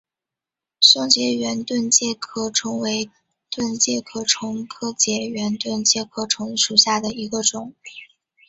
[0.81, 3.11] 松栉圆盾介壳虫为
[3.51, 7.75] 盾介壳虫科栉圆盾介壳虫属下的一个种。